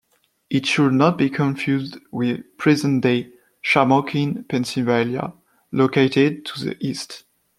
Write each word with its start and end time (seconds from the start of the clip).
It 0.49 0.65
should 0.65 0.93
not 0.93 1.15
be 1.15 1.29
confused 1.29 1.99
with 2.11 2.41
present-day 2.57 3.33
Shamokin, 3.63 4.49
Pennsylvania, 4.49 5.33
located 5.71 6.43
to 6.47 6.65
the 6.65 6.75
east. 6.83 7.23